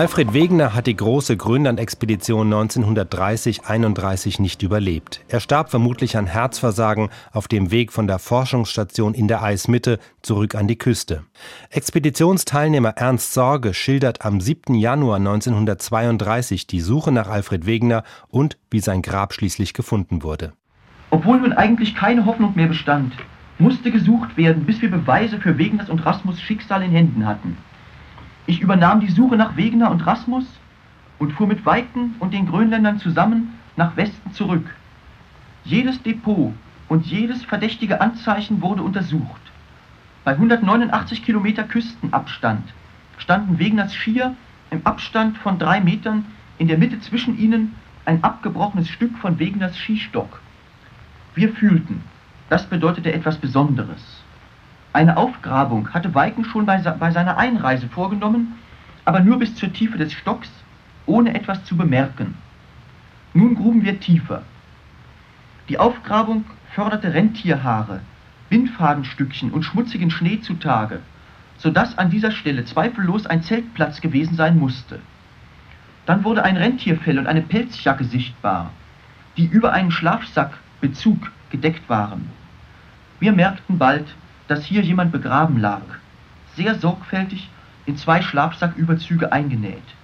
[0.00, 5.20] Alfred Wegener hat die große Grönland-Expedition 1930-31 nicht überlebt.
[5.28, 10.54] Er starb vermutlich an Herzversagen auf dem Weg von der Forschungsstation in der Eismitte zurück
[10.54, 11.24] an die Küste.
[11.68, 14.74] Expeditionsteilnehmer Ernst Sorge schildert am 7.
[14.74, 20.54] Januar 1932 die Suche nach Alfred Wegener und wie sein Grab schließlich gefunden wurde.
[21.10, 23.12] Obwohl nun eigentlich keine Hoffnung mehr bestand,
[23.58, 27.58] musste gesucht werden, bis wir Beweise für Wegeners und Rasmus Schicksal in Händen hatten.
[28.50, 30.44] Ich übernahm die Suche nach Wegener und Rasmus
[31.20, 34.74] und fuhr mit Weiken und den Grönländern zusammen nach Westen zurück.
[35.62, 36.52] Jedes Depot
[36.88, 39.40] und jedes verdächtige Anzeichen wurde untersucht.
[40.24, 42.64] Bei 189 Kilometer Küstenabstand
[43.18, 44.34] standen Wegeners Skier
[44.72, 46.24] im Abstand von drei Metern,
[46.58, 50.40] in der Mitte zwischen ihnen ein abgebrochenes Stück von Wegeners Skistock.
[51.36, 52.02] Wir fühlten,
[52.48, 54.19] das bedeutete etwas Besonderes.
[54.92, 58.54] Eine Aufgrabung hatte Weiken schon bei, bei seiner Einreise vorgenommen,
[59.04, 60.50] aber nur bis zur Tiefe des Stocks,
[61.06, 62.36] ohne etwas zu bemerken.
[63.32, 64.42] Nun gruben wir tiefer.
[65.68, 68.00] Die Aufgrabung förderte Rentierhaare,
[68.48, 71.00] Bindfadenstückchen und schmutzigen Schnee zutage,
[71.58, 74.98] so dass an dieser Stelle zweifellos ein Zeltplatz gewesen sein musste.
[76.06, 78.70] Dann wurde ein Rentierfell und eine Pelzjacke sichtbar,
[79.36, 82.28] die über einen Schlafsackbezug gedeckt waren.
[83.20, 84.06] Wir merkten bald,
[84.50, 85.82] dass hier jemand begraben lag,
[86.56, 87.48] sehr sorgfältig
[87.86, 89.94] in zwei Schlafsacküberzüge eingenäht.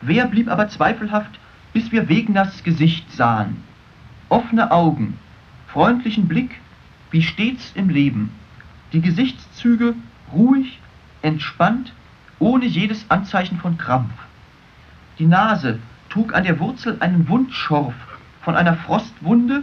[0.00, 1.38] Wer blieb aber zweifelhaft,
[1.72, 3.62] bis wir Wegners Gesicht sahen.
[4.30, 5.16] Offene Augen,
[5.68, 6.60] freundlichen Blick,
[7.12, 8.32] wie stets im Leben,
[8.92, 9.94] die Gesichtszüge
[10.32, 10.80] ruhig,
[11.22, 11.92] entspannt,
[12.40, 14.12] ohne jedes Anzeichen von Krampf.
[15.20, 15.78] Die Nase
[16.10, 17.94] trug an der Wurzel einen Wundschorf
[18.42, 19.62] von einer Frostwunde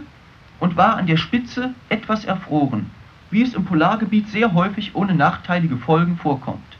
[0.58, 2.90] und war an der Spitze etwas erfroren
[3.36, 6.78] wie es im Polargebiet sehr häufig ohne nachteilige Folgen vorkommt.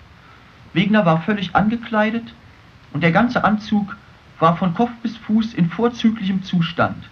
[0.72, 2.32] Wegner war völlig angekleidet
[2.94, 3.94] und der ganze Anzug
[4.38, 7.10] war von Kopf bis Fuß in vorzüglichem Zustand.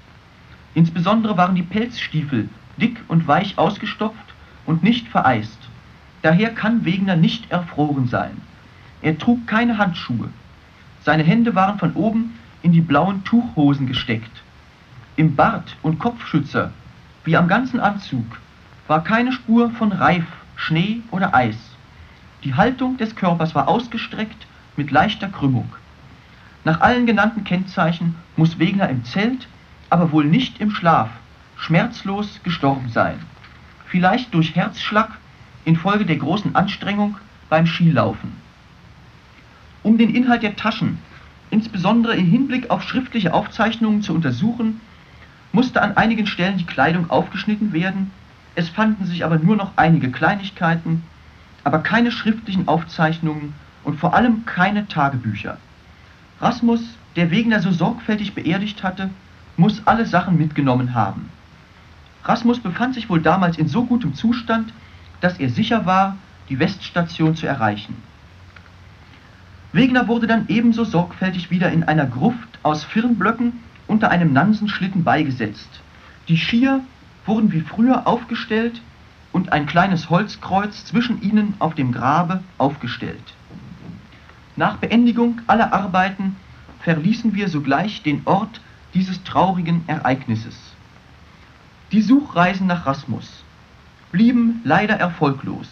[0.73, 2.49] Insbesondere waren die Pelzstiefel
[2.79, 4.33] dick und weich ausgestopft
[4.65, 5.59] und nicht vereist.
[6.23, 8.41] Daher kann Wegner nicht erfroren sein.
[9.03, 10.31] Er trug keine Handschuhe.
[11.03, 12.33] Seine Hände waren von oben
[12.63, 14.43] in die blauen Tuchhosen gesteckt.
[15.17, 16.73] Im Bart und Kopfschützer,
[17.25, 18.25] wie am ganzen Anzug,
[18.87, 21.57] war keine Spur von Reif, Schnee oder Eis.
[22.43, 24.47] Die Haltung des Körpers war ausgestreckt
[24.77, 25.73] mit leichter Krümmung.
[26.65, 29.49] Nach allen genannten Kennzeichen muss Wegner im Zelt,
[29.89, 31.09] aber wohl nicht im Schlaf,
[31.57, 33.19] schmerzlos gestorben sein.
[33.87, 35.11] Vielleicht durch Herzschlag
[35.65, 37.17] infolge der großen Anstrengung
[37.49, 38.33] beim Skilaufen.
[39.83, 40.99] Um den Inhalt der Taschen,
[41.51, 44.81] insbesondere im Hinblick auf schriftliche Aufzeichnungen zu untersuchen,
[45.53, 48.11] musste an einigen Stellen die Kleidung aufgeschnitten werden
[48.55, 51.03] es fanden sich aber nur noch einige Kleinigkeiten,
[51.65, 55.59] aber keine schriftlichen Aufzeichnungen und vor allem keine Tagebücher.
[56.41, 56.81] Rasmus,
[57.17, 59.11] der Wegner so sorgfältig beerdigt hatte,
[59.57, 61.31] muss alle Sachen mitgenommen haben.
[62.25, 64.73] Rasmus befand sich wohl damals in so gutem Zustand,
[65.21, 66.17] dass er sicher war,
[66.49, 67.95] die Weststation zu erreichen.
[69.73, 73.55] Wegner wurde dann ebenso sorgfältig wieder in einer Gruft aus Firnblöcken
[73.87, 75.81] unter einem Nansenschlitten beigesetzt.
[76.29, 76.81] Die Skier
[77.27, 78.81] wurden wie früher aufgestellt
[79.33, 83.35] und ein kleines Holzkreuz zwischen ihnen auf dem Grabe aufgestellt.
[84.57, 86.37] Nach Beendigung aller Arbeiten
[86.81, 88.61] verließen wir sogleich den Ort
[88.95, 90.57] dieses traurigen Ereignisses.
[91.91, 93.43] Die Suchreisen nach Rasmus
[94.13, 95.69] blieben leider erfolglos.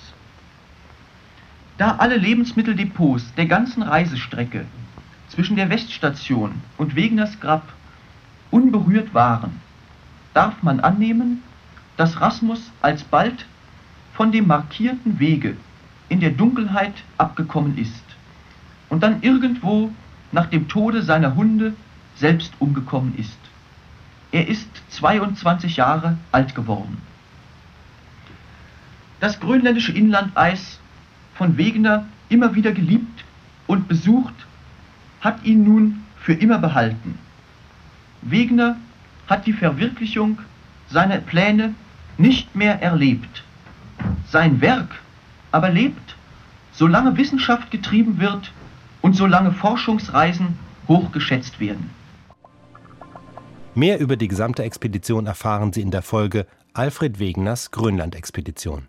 [1.78, 4.66] Da alle Lebensmitteldepots der ganzen Reisestrecke
[5.28, 7.72] zwischen der Weststation und Wegners Grab
[8.50, 9.61] unberührt waren,
[10.34, 11.43] darf man annehmen,
[11.97, 13.47] dass Rasmus alsbald
[14.15, 15.56] von dem markierten Wege
[16.09, 18.04] in der Dunkelheit abgekommen ist
[18.88, 19.91] und dann irgendwo
[20.32, 21.75] nach dem Tode seiner Hunde
[22.16, 23.38] selbst umgekommen ist.
[24.31, 26.99] Er ist 22 Jahre alt geworden.
[29.20, 30.81] Das grönländische Inlandeis,
[31.34, 33.25] von Wegener immer wieder geliebt
[33.66, 34.35] und besucht,
[35.20, 37.19] hat ihn nun für immer behalten.
[38.23, 38.76] Wegener
[39.26, 40.38] hat die Verwirklichung
[40.88, 41.74] seiner Pläne
[42.19, 43.44] nicht mehr erlebt.
[44.30, 45.00] Sein Werk
[45.50, 46.16] aber lebt,
[46.72, 48.52] solange Wissenschaft getrieben wird
[49.02, 50.58] und solange Forschungsreisen
[50.88, 51.90] hochgeschätzt werden.
[53.74, 58.88] Mehr über die gesamte Expedition erfahren Sie in der Folge Alfred Wegeners Grönland-Expedition.